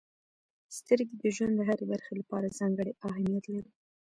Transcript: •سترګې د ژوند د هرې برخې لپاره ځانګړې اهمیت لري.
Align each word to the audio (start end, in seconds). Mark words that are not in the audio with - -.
•سترګې 0.77 1.15
د 1.21 1.23
ژوند 1.35 1.53
د 1.57 1.61
هرې 1.69 1.85
برخې 1.91 2.13
لپاره 2.21 2.55
ځانګړې 2.59 2.91
اهمیت 3.07 3.45
لري. 3.53 3.71